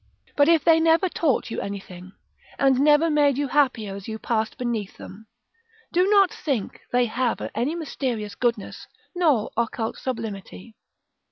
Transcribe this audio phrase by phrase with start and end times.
[0.35, 2.13] But if they never taught you anything,
[2.57, 5.27] and never made you happier as you passed beneath them,
[5.93, 10.75] do not think they have any mysterious goodness nor occult sublimity.